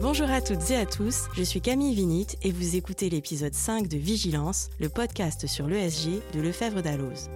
Bonjour 0.00 0.30
à 0.30 0.40
toutes 0.40 0.70
et 0.70 0.76
à 0.76 0.86
tous, 0.86 1.24
je 1.34 1.42
suis 1.42 1.60
Camille 1.60 1.94
Vinit 1.94 2.26
et 2.42 2.52
vous 2.52 2.76
écoutez 2.76 3.10
l'épisode 3.10 3.54
5 3.54 3.88
de 3.88 3.96
Vigilance, 3.96 4.70
le 4.78 4.88
podcast 4.88 5.46
sur 5.46 5.66
l'ESG 5.66 6.20
de 6.32 6.40
Lefebvre 6.40 6.82
d'Alloz. 6.82 7.30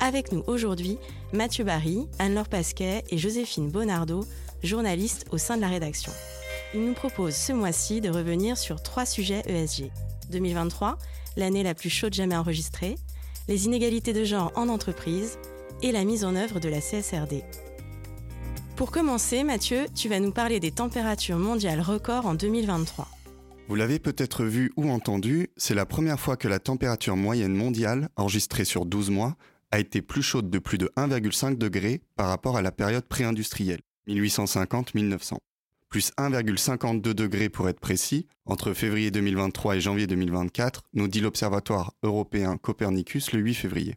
Avec 0.00 0.30
nous 0.32 0.42
aujourd'hui, 0.46 0.98
Mathieu 1.32 1.64
Barry, 1.64 2.06
Anne-Laure 2.18 2.48
Pasquet 2.48 3.02
et 3.08 3.18
Joséphine 3.18 3.70
Bonardo, 3.70 4.24
journalistes 4.62 5.26
au 5.30 5.38
sein 5.38 5.56
de 5.56 5.62
la 5.62 5.68
rédaction. 5.68 6.12
Ils 6.74 6.84
nous 6.84 6.94
proposent 6.94 7.34
ce 7.34 7.52
mois-ci 7.52 8.00
de 8.00 8.10
revenir 8.10 8.58
sur 8.58 8.82
trois 8.82 9.06
sujets 9.06 9.42
ESG. 9.46 9.90
2023, 10.30 10.98
l'année 11.36 11.62
la 11.62 11.74
plus 11.74 11.90
chaude 11.90 12.14
jamais 12.14 12.36
enregistrée, 12.36 12.96
les 13.48 13.66
inégalités 13.66 14.12
de 14.12 14.24
genre 14.24 14.52
en 14.56 14.68
entreprise 14.68 15.38
et 15.82 15.92
la 15.92 16.04
mise 16.04 16.24
en 16.24 16.36
œuvre 16.36 16.60
de 16.60 16.68
la 16.68 16.80
CSRD. 16.80 17.44
Pour 18.76 18.90
commencer, 18.90 19.42
Mathieu, 19.42 19.86
tu 19.94 20.10
vas 20.10 20.20
nous 20.20 20.32
parler 20.32 20.60
des 20.60 20.70
températures 20.70 21.38
mondiales 21.38 21.80
records 21.80 22.26
en 22.26 22.34
2023. 22.34 23.08
Vous 23.68 23.74
l'avez 23.74 23.98
peut-être 23.98 24.44
vu 24.44 24.70
ou 24.76 24.90
entendu, 24.90 25.48
c'est 25.56 25.74
la 25.74 25.86
première 25.86 26.20
fois 26.20 26.36
que 26.36 26.46
la 26.46 26.58
température 26.58 27.16
moyenne 27.16 27.54
mondiale, 27.54 28.10
enregistrée 28.16 28.66
sur 28.66 28.84
12 28.84 29.08
mois, 29.08 29.36
a 29.70 29.78
été 29.78 30.02
plus 30.02 30.20
chaude 30.20 30.50
de 30.50 30.58
plus 30.58 30.76
de 30.76 30.92
1,5 30.98 31.56
degré 31.56 32.02
par 32.16 32.28
rapport 32.28 32.58
à 32.58 32.62
la 32.62 32.70
période 32.70 33.06
pré-industrielle, 33.06 33.80
1850-1900. 34.08 35.38
Plus 35.88 36.12
1,52 36.18 37.00
degrés 37.14 37.48
pour 37.48 37.70
être 37.70 37.80
précis, 37.80 38.26
entre 38.44 38.74
février 38.74 39.10
2023 39.10 39.76
et 39.76 39.80
janvier 39.80 40.06
2024, 40.06 40.82
nous 40.92 41.08
dit 41.08 41.20
l'Observatoire 41.20 41.94
européen 42.02 42.58
Copernicus 42.58 43.32
le 43.32 43.40
8 43.40 43.54
février. 43.54 43.94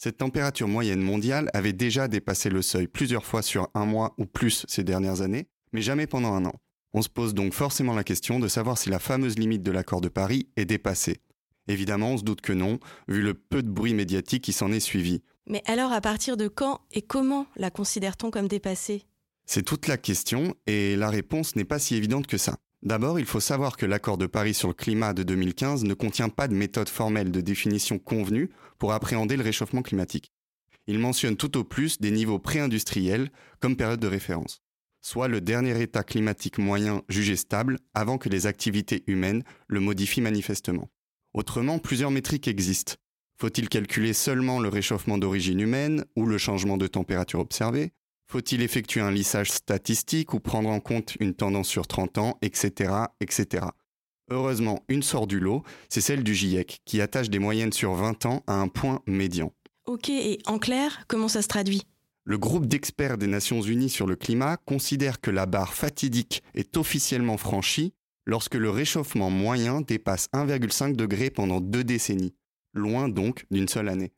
Cette 0.00 0.18
température 0.18 0.68
moyenne 0.68 1.02
mondiale 1.02 1.50
avait 1.54 1.72
déjà 1.72 2.06
dépassé 2.06 2.50
le 2.50 2.62
seuil 2.62 2.86
plusieurs 2.86 3.26
fois 3.26 3.42
sur 3.42 3.68
un 3.74 3.84
mois 3.84 4.14
ou 4.16 4.26
plus 4.26 4.64
ces 4.68 4.84
dernières 4.84 5.22
années, 5.22 5.48
mais 5.72 5.82
jamais 5.82 6.06
pendant 6.06 6.34
un 6.34 6.44
an. 6.44 6.54
On 6.94 7.02
se 7.02 7.08
pose 7.08 7.34
donc 7.34 7.52
forcément 7.52 7.96
la 7.96 8.04
question 8.04 8.38
de 8.38 8.46
savoir 8.46 8.78
si 8.78 8.90
la 8.90 9.00
fameuse 9.00 9.36
limite 9.36 9.64
de 9.64 9.72
l'accord 9.72 10.00
de 10.00 10.08
Paris 10.08 10.48
est 10.56 10.66
dépassée. 10.66 11.20
Évidemment, 11.66 12.12
on 12.12 12.16
se 12.16 12.22
doute 12.22 12.42
que 12.42 12.52
non, 12.52 12.78
vu 13.08 13.22
le 13.22 13.34
peu 13.34 13.60
de 13.60 13.68
bruit 13.68 13.92
médiatique 13.92 14.44
qui 14.44 14.52
s'en 14.52 14.70
est 14.70 14.78
suivi. 14.78 15.20
Mais 15.48 15.62
alors, 15.66 15.92
à 15.92 16.00
partir 16.00 16.36
de 16.36 16.46
quand 16.46 16.80
et 16.92 17.02
comment 17.02 17.46
la 17.56 17.70
considère-t-on 17.72 18.30
comme 18.30 18.46
dépassée? 18.46 19.02
C'est 19.46 19.64
toute 19.64 19.88
la 19.88 19.96
question, 19.96 20.54
et 20.68 20.94
la 20.94 21.10
réponse 21.10 21.56
n'est 21.56 21.64
pas 21.64 21.80
si 21.80 21.96
évidente 21.96 22.28
que 22.28 22.38
ça. 22.38 22.56
D'abord, 22.82 23.18
il 23.18 23.26
faut 23.26 23.40
savoir 23.40 23.76
que 23.76 23.86
l'accord 23.86 24.18
de 24.18 24.26
Paris 24.26 24.54
sur 24.54 24.68
le 24.68 24.74
climat 24.74 25.12
de 25.12 25.24
2015 25.24 25.82
ne 25.82 25.94
contient 25.94 26.28
pas 26.28 26.46
de 26.46 26.54
méthode 26.54 26.88
formelle 26.88 27.32
de 27.32 27.40
définition 27.40 27.98
convenue 27.98 28.50
pour 28.78 28.92
appréhender 28.92 29.36
le 29.36 29.42
réchauffement 29.42 29.82
climatique. 29.82 30.32
Il 30.86 31.00
mentionne 31.00 31.36
tout 31.36 31.58
au 31.58 31.64
plus 31.64 32.00
des 32.00 32.12
niveaux 32.12 32.38
pré-industriels 32.38 33.30
comme 33.60 33.76
période 33.76 34.00
de 34.00 34.06
référence, 34.06 34.62
soit 35.02 35.26
le 35.26 35.40
dernier 35.40 35.80
état 35.82 36.04
climatique 36.04 36.58
moyen 36.58 37.02
jugé 37.08 37.34
stable 37.34 37.78
avant 37.94 38.16
que 38.16 38.28
les 38.28 38.46
activités 38.46 39.02
humaines 39.08 39.42
le 39.66 39.80
modifient 39.80 40.20
manifestement. 40.20 40.88
Autrement, 41.34 41.78
plusieurs 41.80 42.12
métriques 42.12 42.48
existent. 42.48 42.94
Faut-il 43.40 43.68
calculer 43.68 44.12
seulement 44.12 44.60
le 44.60 44.68
réchauffement 44.68 45.18
d'origine 45.18 45.60
humaine 45.60 46.04
ou 46.16 46.26
le 46.26 46.38
changement 46.38 46.76
de 46.76 46.86
température 46.86 47.40
observé 47.40 47.92
faut-il 48.28 48.62
effectuer 48.62 49.00
un 49.00 49.10
lissage 49.10 49.50
statistique 49.50 50.34
ou 50.34 50.40
prendre 50.40 50.68
en 50.68 50.80
compte 50.80 51.16
une 51.18 51.34
tendance 51.34 51.68
sur 51.68 51.86
30 51.86 52.18
ans, 52.18 52.38
etc., 52.42 52.92
etc. 53.20 53.66
Heureusement, 54.30 54.84
une 54.88 55.02
sort 55.02 55.26
du 55.26 55.40
lot, 55.40 55.62
c'est 55.88 56.02
celle 56.02 56.22
du 56.22 56.34
GIEC, 56.34 56.80
qui 56.84 57.00
attache 57.00 57.30
des 57.30 57.38
moyennes 57.38 57.72
sur 57.72 57.94
20 57.94 58.26
ans 58.26 58.44
à 58.46 58.54
un 58.54 58.68
point 58.68 59.00
médian. 59.06 59.52
Ok, 59.86 60.10
et 60.10 60.38
en 60.44 60.58
clair, 60.58 61.04
comment 61.08 61.28
ça 61.28 61.40
se 61.40 61.48
traduit? 61.48 61.82
Le 62.24 62.36
groupe 62.36 62.66
d'experts 62.66 63.16
des 63.16 63.26
Nations 63.26 63.62
Unies 63.62 63.88
sur 63.88 64.06
le 64.06 64.14
climat 64.14 64.58
considère 64.58 65.22
que 65.22 65.30
la 65.30 65.46
barre 65.46 65.72
fatidique 65.72 66.42
est 66.54 66.76
officiellement 66.76 67.38
franchie 67.38 67.94
lorsque 68.26 68.56
le 68.56 68.68
réchauffement 68.68 69.30
moyen 69.30 69.80
dépasse 69.80 70.28
1,5 70.34 70.94
degré 70.94 71.30
pendant 71.30 71.62
deux 71.62 71.84
décennies, 71.84 72.34
loin 72.74 73.08
donc 73.08 73.46
d'une 73.50 73.66
seule 73.66 73.88
année. 73.88 74.12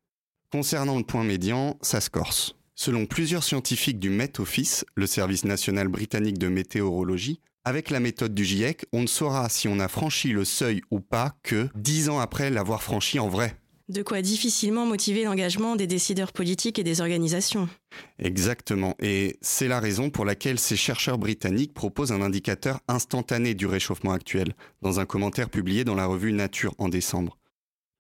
Concernant 0.51 0.99
le 0.99 1.05
point 1.05 1.23
médian, 1.23 1.79
ça 1.83 2.01
se 2.01 2.11
corse. 2.11 2.57
Selon 2.83 3.05
plusieurs 3.05 3.45
scientifiques 3.45 3.99
du 3.99 4.09
Met 4.09 4.41
Office, 4.41 4.87
le 4.95 5.07
service 5.07 5.45
national 5.45 5.89
britannique 5.89 6.39
de 6.39 6.49
météorologie, 6.49 7.43
avec 7.63 7.91
la 7.91 8.01
méthode 8.01 8.35
du 8.35 8.43
GIEC, 8.43 8.87
on 8.95 9.03
ne 9.03 9.07
saura 9.07 9.51
si 9.51 9.69
on 9.69 9.79
a 9.81 9.87
franchi 9.87 10.29
le 10.29 10.47
seuil 10.47 10.81
ou 10.91 11.01
pas 11.01 11.35
que 11.43 11.69
dix 11.75 12.09
ans 12.09 12.21
après 12.21 12.49
l'avoir 12.49 12.83
franchi 12.83 13.19
en 13.19 13.29
vrai. 13.29 13.55
De 13.91 14.03
quoi 14.03 14.23
difficilement 14.23 14.87
motiver 14.87 15.25
l'engagement 15.25 15.77
des 15.77 15.87
décideurs 15.87 16.33
politiques 16.33 16.79
et 16.79 16.83
des 16.83 17.03
organisations. 17.03 17.69
Exactement, 18.19 18.95
et 18.99 19.37
c'est 19.43 19.69
la 19.69 19.79
raison 19.79 20.09
pour 20.09 20.25
laquelle 20.25 20.59
ces 20.59 20.77
chercheurs 20.77 21.19
britanniques 21.19 21.75
proposent 21.75 22.13
un 22.13 22.23
indicateur 22.23 22.81
instantané 22.89 23.53
du 23.53 23.67
réchauffement 23.67 24.13
actuel, 24.13 24.55
dans 24.81 25.01
un 25.01 25.05
commentaire 25.05 25.51
publié 25.51 25.85
dans 25.85 25.97
la 25.97 26.07
revue 26.07 26.33
Nature 26.33 26.75
en 26.79 26.89
décembre. 26.89 27.37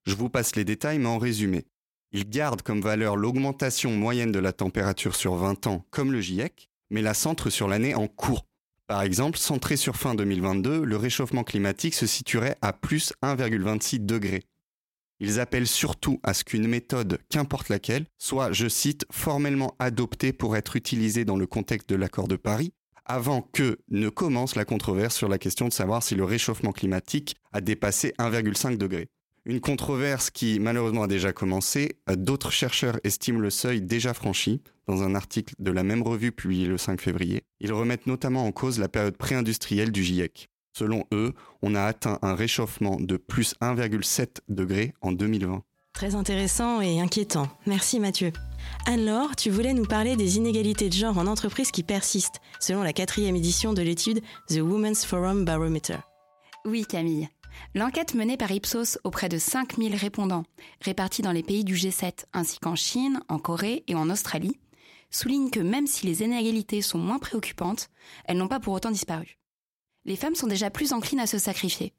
Je 0.06 0.14
vous 0.14 0.30
passe 0.30 0.56
les 0.56 0.64
détails, 0.64 1.00
mais 1.00 1.04
en 1.04 1.18
résumé. 1.18 1.66
Il 2.12 2.28
garde 2.28 2.62
comme 2.62 2.80
valeur 2.80 3.16
l'augmentation 3.16 3.92
moyenne 3.92 4.32
de 4.32 4.40
la 4.40 4.52
température 4.52 5.14
sur 5.14 5.36
20 5.36 5.68
ans, 5.68 5.86
comme 5.90 6.10
le 6.10 6.20
GIEC, 6.20 6.68
mais 6.90 7.02
la 7.02 7.14
centre 7.14 7.50
sur 7.50 7.68
l'année 7.68 7.94
en 7.94 8.08
cours. 8.08 8.46
Par 8.88 9.02
exemple, 9.02 9.38
centré 9.38 9.76
sur 9.76 9.94
fin 9.94 10.16
2022, 10.16 10.84
le 10.84 10.96
réchauffement 10.96 11.44
climatique 11.44 11.94
se 11.94 12.06
situerait 12.06 12.56
à 12.62 12.72
plus 12.72 13.12
1,26 13.22 14.04
degrés. 14.04 14.42
Ils 15.20 15.38
appellent 15.38 15.68
surtout 15.68 16.18
à 16.24 16.34
ce 16.34 16.42
qu'une 16.42 16.66
méthode, 16.66 17.20
qu'importe 17.28 17.68
laquelle, 17.68 18.06
soit, 18.18 18.50
je 18.50 18.66
cite, 18.66 19.04
formellement 19.12 19.76
adoptée 19.78 20.32
pour 20.32 20.56
être 20.56 20.74
utilisée 20.74 21.24
dans 21.24 21.36
le 21.36 21.46
contexte 21.46 21.88
de 21.90 21.94
l'accord 21.94 22.26
de 22.26 22.34
Paris, 22.34 22.72
avant 23.04 23.42
que 23.42 23.78
ne 23.88 24.08
commence 24.08 24.56
la 24.56 24.64
controverse 24.64 25.14
sur 25.14 25.28
la 25.28 25.38
question 25.38 25.68
de 25.68 25.72
savoir 25.72 26.02
si 26.02 26.16
le 26.16 26.24
réchauffement 26.24 26.72
climatique 26.72 27.36
a 27.52 27.60
dépassé 27.60 28.14
1,5 28.18 28.76
degré. 28.76 29.08
Une 29.46 29.60
controverse 29.60 30.30
qui 30.30 30.60
malheureusement 30.60 31.04
a 31.04 31.06
déjà 31.06 31.32
commencé. 31.32 31.96
D'autres 32.08 32.52
chercheurs 32.52 33.00
estiment 33.04 33.40
le 33.40 33.50
seuil 33.50 33.80
déjà 33.80 34.12
franchi 34.12 34.60
dans 34.86 35.02
un 35.02 35.14
article 35.14 35.54
de 35.58 35.70
la 35.70 35.82
même 35.82 36.02
revue 36.02 36.32
publié 36.32 36.66
le 36.66 36.76
5 36.76 37.00
février. 37.00 37.42
Ils 37.60 37.72
remettent 37.72 38.06
notamment 38.06 38.44
en 38.44 38.52
cause 38.52 38.78
la 38.78 38.88
période 38.88 39.16
pré-industrielle 39.16 39.92
du 39.92 40.02
GIEC. 40.02 40.48
Selon 40.76 41.04
eux, 41.12 41.32
on 41.62 41.74
a 41.74 41.82
atteint 41.82 42.18
un 42.22 42.34
réchauffement 42.34 42.96
de 43.00 43.16
plus 43.16 43.54
1,7 43.60 44.38
degré 44.48 44.94
en 45.00 45.12
2020. 45.12 45.62
Très 45.92 46.14
intéressant 46.14 46.80
et 46.80 47.00
inquiétant. 47.00 47.48
Merci 47.66 47.98
Mathieu. 47.98 48.32
Anne-Laure, 48.86 49.34
tu 49.36 49.50
voulais 49.50 49.74
nous 49.74 49.86
parler 49.86 50.16
des 50.16 50.36
inégalités 50.36 50.88
de 50.88 50.94
genre 50.94 51.18
en 51.18 51.26
entreprise 51.26 51.70
qui 51.70 51.82
persistent, 51.82 52.40
selon 52.60 52.82
la 52.82 52.92
quatrième 52.92 53.36
édition 53.36 53.72
de 53.72 53.82
l'étude 53.82 54.20
The 54.48 54.58
Women's 54.58 55.04
Forum 55.04 55.44
Barometer. 55.44 55.98
Oui 56.64 56.84
Camille, 56.86 57.28
L'enquête 57.74 58.14
menée 58.14 58.36
par 58.36 58.50
Ipsos 58.50 58.98
auprès 59.04 59.28
de 59.28 59.38
5000 59.38 59.94
répondants, 59.94 60.44
répartis 60.80 61.22
dans 61.22 61.32
les 61.32 61.42
pays 61.42 61.64
du 61.64 61.74
G7 61.74 62.24
ainsi 62.32 62.58
qu'en 62.58 62.74
Chine, 62.74 63.20
en 63.28 63.38
Corée 63.38 63.84
et 63.86 63.94
en 63.94 64.10
Australie, 64.10 64.58
souligne 65.10 65.50
que 65.50 65.60
même 65.60 65.86
si 65.86 66.06
les 66.06 66.22
inégalités 66.22 66.82
sont 66.82 66.98
moins 66.98 67.18
préoccupantes, 67.18 67.88
elles 68.24 68.36
n'ont 68.36 68.48
pas 68.48 68.60
pour 68.60 68.74
autant 68.74 68.90
disparu. 68.90 69.38
Les 70.04 70.16
femmes 70.16 70.34
sont 70.34 70.46
déjà 70.46 70.70
plus 70.70 70.92
enclines 70.92 71.20
à 71.20 71.26
se 71.26 71.38
sacrifier. 71.38 71.92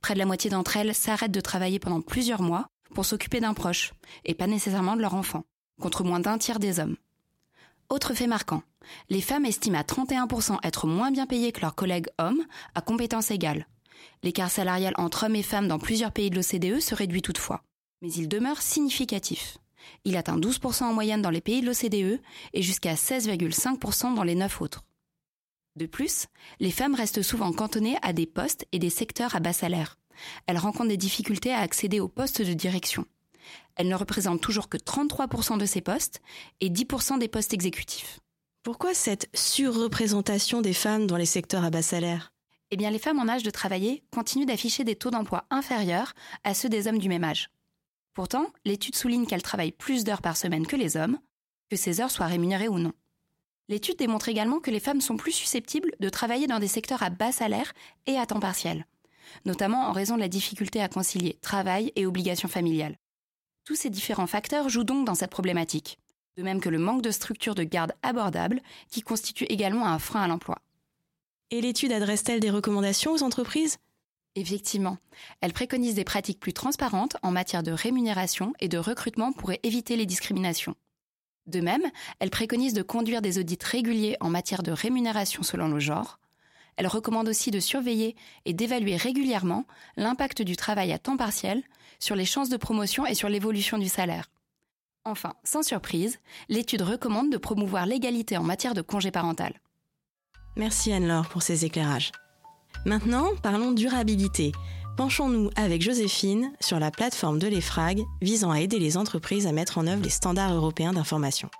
Près 0.00 0.14
de 0.14 0.18
la 0.18 0.26
moitié 0.26 0.50
d'entre 0.50 0.76
elles 0.76 0.94
s'arrêtent 0.94 1.32
de 1.32 1.40
travailler 1.40 1.78
pendant 1.78 2.00
plusieurs 2.00 2.42
mois 2.42 2.68
pour 2.94 3.04
s'occuper 3.04 3.40
d'un 3.40 3.54
proche, 3.54 3.92
et 4.24 4.34
pas 4.34 4.46
nécessairement 4.46 4.96
de 4.96 5.02
leur 5.02 5.14
enfant, 5.14 5.44
contre 5.80 6.04
moins 6.04 6.20
d'un 6.20 6.38
tiers 6.38 6.60
des 6.60 6.78
hommes. 6.78 6.96
Autre 7.90 8.14
fait 8.14 8.26
marquant, 8.26 8.62
les 9.10 9.20
femmes 9.20 9.44
estiment 9.44 9.78
à 9.78 9.82
31% 9.82 10.58
être 10.62 10.86
moins 10.86 11.10
bien 11.10 11.26
payées 11.26 11.52
que 11.52 11.60
leurs 11.60 11.74
collègues 11.74 12.08
hommes 12.18 12.44
à 12.74 12.80
compétences 12.80 13.30
égales, 13.30 13.66
L'écart 14.22 14.50
salarial 14.50 14.94
entre 14.96 15.26
hommes 15.26 15.36
et 15.36 15.42
femmes 15.42 15.68
dans 15.68 15.78
plusieurs 15.78 16.12
pays 16.12 16.30
de 16.30 16.36
l'OCDE 16.36 16.80
se 16.80 16.94
réduit 16.94 17.22
toutefois, 17.22 17.62
mais 18.02 18.12
il 18.12 18.28
demeure 18.28 18.62
significatif. 18.62 19.58
Il 20.04 20.16
atteint 20.16 20.38
12% 20.38 20.84
en 20.84 20.92
moyenne 20.92 21.22
dans 21.22 21.30
les 21.30 21.40
pays 21.40 21.60
de 21.60 21.66
l'OCDE 21.66 22.20
et 22.52 22.62
jusqu'à 22.62 22.94
16,5% 22.94 24.14
dans 24.14 24.22
les 24.22 24.34
neuf 24.34 24.60
autres. 24.60 24.84
De 25.76 25.86
plus, 25.86 26.26
les 26.60 26.70
femmes 26.70 26.94
restent 26.94 27.22
souvent 27.22 27.52
cantonnées 27.52 27.98
à 28.02 28.12
des 28.12 28.26
postes 28.26 28.66
et 28.72 28.78
des 28.78 28.90
secteurs 28.90 29.34
à 29.34 29.40
bas 29.40 29.52
salaire. 29.52 29.98
Elles 30.46 30.58
rencontrent 30.58 30.88
des 30.88 30.96
difficultés 30.96 31.52
à 31.52 31.60
accéder 31.60 32.00
aux 32.00 32.08
postes 32.08 32.42
de 32.42 32.52
direction. 32.52 33.04
Elles 33.76 33.88
ne 33.88 33.96
représentent 33.96 34.40
toujours 34.40 34.68
que 34.68 34.76
33% 34.76 35.58
de 35.58 35.66
ces 35.66 35.80
postes 35.80 36.22
et 36.60 36.70
10% 36.70 37.18
des 37.18 37.28
postes 37.28 37.52
exécutifs. 37.52 38.20
Pourquoi 38.62 38.94
cette 38.94 39.28
surreprésentation 39.34 40.62
des 40.62 40.72
femmes 40.72 41.06
dans 41.06 41.16
les 41.16 41.26
secteurs 41.26 41.64
à 41.64 41.70
bas 41.70 41.82
salaire? 41.82 42.33
Eh 42.70 42.76
les 42.76 42.98
femmes 42.98 43.20
en 43.20 43.28
âge 43.28 43.42
de 43.42 43.50
travailler 43.50 44.02
continuent 44.10 44.46
d'afficher 44.46 44.84
des 44.84 44.96
taux 44.96 45.10
d'emploi 45.10 45.44
inférieurs 45.50 46.12
à 46.42 46.54
ceux 46.54 46.68
des 46.68 46.88
hommes 46.88 46.98
du 46.98 47.08
même 47.08 47.24
âge. 47.24 47.50
Pourtant, 48.14 48.46
l'étude 48.64 48.94
souligne 48.94 49.26
qu'elles 49.26 49.42
travaillent 49.42 49.72
plus 49.72 50.04
d'heures 50.04 50.22
par 50.22 50.36
semaine 50.36 50.66
que 50.66 50.76
les 50.76 50.96
hommes, 50.96 51.18
que 51.70 51.76
ces 51.76 52.00
heures 52.00 52.10
soient 52.10 52.26
rémunérées 52.26 52.68
ou 52.68 52.78
non. 52.78 52.92
L'étude 53.68 53.96
démontre 53.96 54.28
également 54.28 54.60
que 54.60 54.70
les 54.70 54.80
femmes 54.80 55.00
sont 55.00 55.16
plus 55.16 55.32
susceptibles 55.32 55.92
de 55.98 56.08
travailler 56.08 56.46
dans 56.46 56.58
des 56.58 56.68
secteurs 56.68 57.02
à 57.02 57.10
bas 57.10 57.32
salaire 57.32 57.72
et 58.06 58.18
à 58.18 58.26
temps 58.26 58.40
partiel, 58.40 58.86
notamment 59.44 59.88
en 59.88 59.92
raison 59.92 60.16
de 60.16 60.20
la 60.20 60.28
difficulté 60.28 60.82
à 60.82 60.88
concilier 60.88 61.38
travail 61.40 61.92
et 61.96 62.06
obligations 62.06 62.48
familiales. 62.48 62.98
Tous 63.64 63.74
ces 63.74 63.88
différents 63.88 64.26
facteurs 64.26 64.68
jouent 64.68 64.84
donc 64.84 65.06
dans 65.06 65.14
cette 65.14 65.30
problématique. 65.30 65.98
De 66.36 66.42
même 66.42 66.60
que 66.60 66.68
le 66.68 66.78
manque 66.78 67.02
de 67.02 67.10
structures 67.10 67.54
de 67.54 67.62
garde 67.62 67.94
abordables, 68.02 68.60
qui 68.90 69.00
constitue 69.00 69.44
également 69.44 69.86
un 69.86 69.98
frein 69.98 70.22
à 70.22 70.28
l'emploi. 70.28 70.58
Et 71.50 71.60
l'étude 71.60 71.92
adresse-t-elle 71.92 72.40
des 72.40 72.50
recommandations 72.50 73.12
aux 73.12 73.22
entreprises? 73.22 73.78
Effectivement, 74.34 74.98
elle 75.40 75.52
préconise 75.52 75.94
des 75.94 76.04
pratiques 76.04 76.40
plus 76.40 76.52
transparentes 76.52 77.16
en 77.22 77.30
matière 77.30 77.62
de 77.62 77.70
rémunération 77.70 78.52
et 78.60 78.68
de 78.68 78.78
recrutement 78.78 79.32
pour 79.32 79.52
éviter 79.62 79.96
les 79.96 80.06
discriminations. 80.06 80.74
De 81.46 81.60
même, 81.60 81.84
elle 82.18 82.30
préconise 82.30 82.72
de 82.72 82.82
conduire 82.82 83.22
des 83.22 83.38
audits 83.38 83.58
réguliers 83.62 84.16
en 84.20 84.30
matière 84.30 84.62
de 84.62 84.72
rémunération 84.72 85.42
selon 85.42 85.68
le 85.68 85.78
genre. 85.78 86.18
Elle 86.76 86.88
recommande 86.88 87.28
aussi 87.28 87.50
de 87.50 87.60
surveiller 87.60 88.16
et 88.46 88.54
d'évaluer 88.54 88.96
régulièrement 88.96 89.66
l'impact 89.96 90.42
du 90.42 90.56
travail 90.56 90.92
à 90.92 90.98
temps 90.98 91.16
partiel 91.16 91.62
sur 92.00 92.16
les 92.16 92.24
chances 92.24 92.48
de 92.48 92.56
promotion 92.56 93.06
et 93.06 93.14
sur 93.14 93.28
l'évolution 93.28 93.78
du 93.78 93.88
salaire. 93.88 94.30
Enfin, 95.04 95.34
sans 95.44 95.62
surprise, 95.62 96.18
l'étude 96.48 96.82
recommande 96.82 97.30
de 97.30 97.36
promouvoir 97.36 97.86
l'égalité 97.86 98.36
en 98.36 98.42
matière 98.42 98.74
de 98.74 98.82
congé 98.82 99.10
parental. 99.10 99.60
Merci 100.56 100.92
Anne-Laure 100.92 101.28
pour 101.28 101.42
ces 101.42 101.64
éclairages. 101.64 102.12
Maintenant, 102.86 103.30
parlons 103.42 103.72
durabilité. 103.72 104.52
Penchons-nous 104.96 105.50
avec 105.56 105.82
Joséphine 105.82 106.52
sur 106.60 106.78
la 106.78 106.92
plateforme 106.92 107.40
de 107.40 107.48
l'EFRAG 107.48 108.00
visant 108.22 108.52
à 108.52 108.60
aider 108.60 108.78
les 108.78 108.96
entreprises 108.96 109.48
à 109.48 109.52
mettre 109.52 109.78
en 109.78 109.88
œuvre 109.88 110.02
les 110.02 110.10
standards 110.10 110.54
européens 110.54 110.92
d'information. 110.92 111.50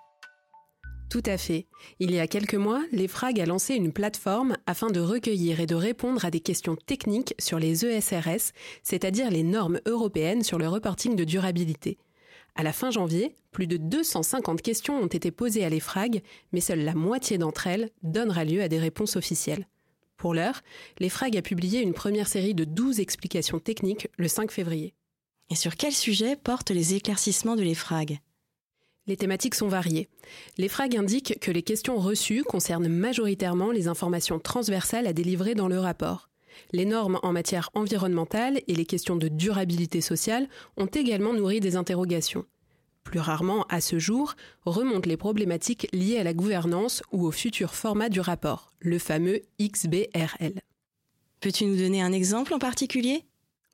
Tout 1.11 1.23
à 1.26 1.37
fait. 1.37 1.67
Il 1.99 2.12
y 2.12 2.20
a 2.20 2.29
quelques 2.29 2.55
mois, 2.55 2.82
l'EFRAG 2.93 3.41
a 3.41 3.46
lancé 3.46 3.75
une 3.75 3.93
plateforme 3.93 4.56
afin 4.67 4.91
de 4.91 5.00
recueillir 5.00 5.58
et 5.58 5.67
de 5.67 5.75
répondre 5.75 6.25
à 6.25 6.31
des 6.31 6.41
questions 6.41 6.76
techniques 6.76 7.35
sur 7.41 7.58
les 7.58 7.85
ESRS, 7.85 8.52
c'est-à-dire 8.85 9.31
les 9.31 9.43
normes 9.43 9.81
européennes 9.87 10.44
sur 10.44 10.58
le 10.58 10.69
reporting 10.69 11.17
de 11.17 11.25
durabilité. 11.25 11.99
À 12.56 12.62
la 12.62 12.73
fin 12.73 12.91
janvier, 12.91 13.35
plus 13.51 13.67
de 13.67 13.77
250 13.77 14.62
questions 14.62 14.97
ont 14.97 15.09
été 15.09 15.31
posées 15.31 15.65
à 15.65 15.69
l'EFRAG, 15.69 16.23
mais 16.53 16.61
seule 16.61 16.85
la 16.85 16.95
moitié 16.95 17.37
d'entre 17.37 17.67
elles 17.67 17.91
donnera 18.03 18.45
lieu 18.45 18.62
à 18.62 18.69
des 18.69 18.79
réponses 18.79 19.17
officielles. 19.17 19.67
Pour 20.17 20.35
l'heure, 20.35 20.62
l'EFRAG 21.01 21.37
a 21.37 21.43
publié 21.43 21.81
une 21.81 21.95
première 21.95 22.29
série 22.29 22.55
de 22.55 22.65
12 22.65 23.01
explications 23.01 23.59
techniques 23.59 24.09
le 24.17 24.29
5 24.29 24.53
février. 24.53 24.95
Et 25.51 25.56
sur 25.56 25.77
quel 25.77 25.93
sujet 25.93 26.37
portent 26.37 26.71
les 26.71 26.95
éclaircissements 26.95 27.56
de 27.56 27.62
l'EFRAG 27.62 28.21
les 29.06 29.19
thématiques 29.19 29.55
sont 29.55 29.69
variées. 29.69 30.09
L'EFRAG 30.56 30.97
indique 30.97 31.39
que 31.39 31.51
les 31.51 31.62
questions 31.62 31.99
reçues 31.99 32.43
concernent 32.43 32.89
majoritairement 32.89 33.71
les 33.71 33.87
informations 33.87 34.39
transversales 34.39 35.06
à 35.06 35.12
délivrer 35.12 35.55
dans 35.55 35.69
le 35.69 35.79
rapport. 35.79 36.31
Les 36.73 36.85
normes 36.85 37.19
en 37.23 37.33
matière 37.33 37.71
environnementale 37.75 38.61
et 38.69 38.75
les 38.75 38.87
questions 38.87 39.17
de 39.17 39.29
durabilité 39.29 40.01
sociale 40.01 40.49
ont 40.77 40.87
également 40.87 41.33
nourri 41.33 41.61
des 41.61 41.77
interrogations. 41.77 42.45
Plus 43.05 43.21
rarement, 43.21 43.65
à 43.69 43.81
ce 43.81 43.99
jour, 43.99 44.35
remontent 44.65 45.09
les 45.09 45.17
problématiques 45.17 45.89
liées 45.93 46.19
à 46.19 46.25
la 46.25 46.33
gouvernance 46.33 47.03
ou 47.12 47.27
au 47.27 47.31
futur 47.31 47.75
format 47.75 48.09
du 48.09 48.21
rapport, 48.21 48.71
le 48.81 48.99
fameux 48.99 49.43
XBRL. 49.61 50.61
Peux-tu 51.41 51.67
nous 51.67 51.77
donner 51.77 52.01
un 52.01 52.12
exemple 52.12 52.55
en 52.55 52.59
particulier? 52.59 53.25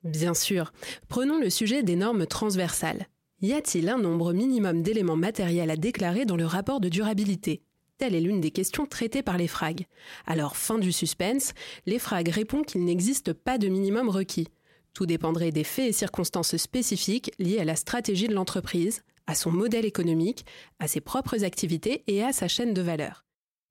Bien 0.03 0.33
sûr. 0.33 0.73
Prenons 1.07 1.39
le 1.39 1.49
sujet 1.49 1.83
des 1.83 1.95
normes 1.95 2.25
transversales. 2.25 3.07
Y 3.41 3.53
a-t-il 3.53 3.87
un 3.89 3.97
nombre 3.97 4.33
minimum 4.33 4.83
d'éléments 4.83 5.15
matériels 5.15 5.71
à 5.71 5.77
déclarer 5.77 6.25
dans 6.25 6.35
le 6.35 6.45
rapport 6.45 6.79
de 6.79 6.89
durabilité? 6.89 7.63
Telle 8.01 8.15
est 8.15 8.19
l'une 8.19 8.41
des 8.41 8.49
questions 8.49 8.87
traitées 8.87 9.21
par 9.21 9.37
les 9.37 9.47
FRAG. 9.47 9.85
Alors, 10.25 10.57
fin 10.57 10.79
du 10.79 10.91
suspense, 10.91 11.53
les 11.85 11.99
FRAG 11.99 12.29
répond 12.29 12.63
qu'il 12.63 12.83
n'existe 12.83 13.31
pas 13.31 13.59
de 13.59 13.67
minimum 13.67 14.09
requis. 14.09 14.47
Tout 14.95 15.05
dépendrait 15.05 15.51
des 15.51 15.63
faits 15.63 15.89
et 15.89 15.93
circonstances 15.93 16.57
spécifiques 16.57 17.31
liés 17.37 17.59
à 17.59 17.63
la 17.63 17.75
stratégie 17.75 18.27
de 18.27 18.33
l'entreprise, 18.33 19.03
à 19.27 19.35
son 19.35 19.51
modèle 19.51 19.85
économique, 19.85 20.47
à 20.79 20.87
ses 20.87 20.99
propres 20.99 21.43
activités 21.43 22.03
et 22.07 22.23
à 22.23 22.33
sa 22.33 22.47
chaîne 22.47 22.73
de 22.73 22.81
valeur. 22.81 23.23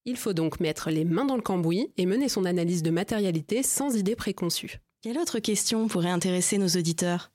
Il 0.04 0.16
faut 0.16 0.32
donc 0.32 0.60
mettre 0.60 0.90
les 0.90 1.04
mains 1.04 1.24
dans 1.24 1.34
le 1.34 1.42
cambouis 1.42 1.90
et 1.96 2.06
mener 2.06 2.28
son 2.28 2.44
analyse 2.44 2.84
de 2.84 2.90
matérialité 2.92 3.64
sans 3.64 3.96
idée 3.96 4.14
préconçue. 4.14 4.78
Quelle 5.02 5.18
autre 5.18 5.40
question 5.40 5.88
pourrait 5.88 6.08
intéresser 6.08 6.56
nos 6.56 6.68
auditeurs? 6.68 7.32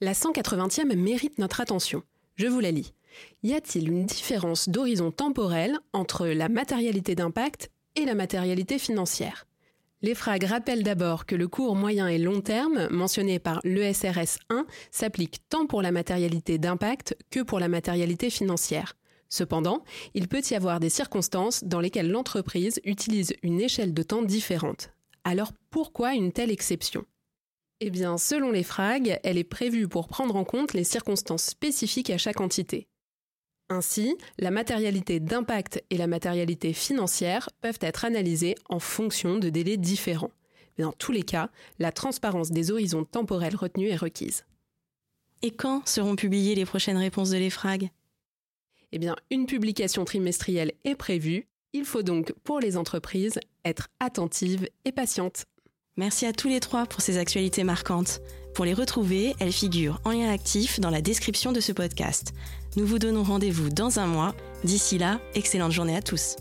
La 0.00 0.14
180e 0.14 0.96
mérite 0.96 1.38
notre 1.38 1.60
attention. 1.60 2.02
Je 2.34 2.48
vous 2.48 2.58
la 2.58 2.72
lis. 2.72 2.92
Y 3.42 3.54
a-t-il 3.54 3.88
une 3.88 4.06
différence 4.06 4.68
d'horizon 4.68 5.10
temporel 5.10 5.78
entre 5.92 6.26
la 6.26 6.48
matérialité 6.48 7.14
d'impact 7.14 7.70
et 7.96 8.04
la 8.04 8.14
matérialité 8.14 8.78
financière? 8.78 9.46
L'EFRAG 10.02 10.44
rappelle 10.44 10.82
d'abord 10.82 11.24
que 11.24 11.34
le 11.34 11.48
court 11.48 11.76
moyen 11.76 12.08
et 12.08 12.18
long 12.18 12.42
terme, 12.42 12.88
mentionné 12.90 13.38
par 13.38 13.60
l'ESRS 13.64 14.38
1, 14.50 14.66
s'applique 14.90 15.40
tant 15.48 15.66
pour 15.66 15.80
la 15.80 15.92
matérialité 15.92 16.58
d'impact 16.58 17.16
que 17.30 17.40
pour 17.40 17.58
la 17.58 17.68
matérialité 17.68 18.28
financière. 18.28 18.96
Cependant, 19.30 19.82
il 20.12 20.28
peut 20.28 20.42
y 20.50 20.54
avoir 20.54 20.78
des 20.78 20.90
circonstances 20.90 21.64
dans 21.64 21.80
lesquelles 21.80 22.10
l'entreprise 22.10 22.80
utilise 22.84 23.32
une 23.42 23.60
échelle 23.60 23.94
de 23.94 24.02
temps 24.02 24.22
différente. 24.22 24.90
Alors 25.24 25.52
pourquoi 25.70 26.14
une 26.14 26.32
telle 26.32 26.50
exception? 26.50 27.06
Eh 27.80 27.90
bien, 27.90 28.18
selon 28.18 28.50
l'EFRAG, 28.50 29.20
elle 29.24 29.38
est 29.38 29.44
prévue 29.44 29.88
pour 29.88 30.06
prendre 30.06 30.36
en 30.36 30.44
compte 30.44 30.74
les 30.74 30.84
circonstances 30.84 31.44
spécifiques 31.44 32.10
à 32.10 32.18
chaque 32.18 32.40
entité. 32.40 32.88
Ainsi, 33.70 34.16
la 34.38 34.50
matérialité 34.50 35.20
d'impact 35.20 35.82
et 35.90 35.96
la 35.96 36.06
matérialité 36.06 36.72
financière 36.72 37.48
peuvent 37.62 37.78
être 37.80 38.04
analysées 38.04 38.56
en 38.68 38.78
fonction 38.78 39.38
de 39.38 39.48
délais 39.48 39.78
différents. 39.78 40.32
Mais 40.76 40.84
dans 40.84 40.92
tous 40.92 41.12
les 41.12 41.22
cas, 41.22 41.50
la 41.78 41.92
transparence 41.92 42.50
des 42.50 42.70
horizons 42.70 43.04
temporels 43.04 43.56
retenus 43.56 43.90
est 43.90 43.96
requise. 43.96 44.44
Et 45.42 45.50
quand 45.50 45.86
seront 45.86 46.16
publiées 46.16 46.54
les 46.54 46.66
prochaines 46.66 46.96
réponses 46.96 47.30
de 47.30 47.38
l'EFRAG 47.38 47.90
Eh 48.92 48.98
bien, 48.98 49.16
une 49.30 49.46
publication 49.46 50.04
trimestrielle 50.04 50.72
est 50.84 50.94
prévue. 50.94 51.46
Il 51.72 51.84
faut 51.84 52.02
donc, 52.02 52.32
pour 52.44 52.60
les 52.60 52.76
entreprises, 52.76 53.38
être 53.64 53.88
attentive 53.98 54.68
et 54.84 54.92
patiente. 54.92 55.46
Merci 55.96 56.26
à 56.26 56.32
tous 56.32 56.48
les 56.48 56.58
trois 56.58 56.86
pour 56.86 57.02
ces 57.02 57.18
actualités 57.18 57.62
marquantes. 57.62 58.20
Pour 58.56 58.64
les 58.64 58.74
retrouver, 58.74 59.36
elles 59.38 59.52
figurent 59.52 60.00
en 60.04 60.10
lien 60.10 60.28
actif 60.28 60.80
dans 60.80 60.90
la 60.90 61.00
description 61.00 61.52
de 61.52 61.60
ce 61.60 61.70
podcast. 61.70 62.34
Nous 62.76 62.84
vous 62.84 62.98
donnons 62.98 63.22
rendez-vous 63.22 63.70
dans 63.70 64.00
un 64.00 64.06
mois. 64.06 64.34
D'ici 64.64 64.98
là, 64.98 65.20
excellente 65.36 65.70
journée 65.70 65.96
à 65.96 66.02
tous. 66.02 66.34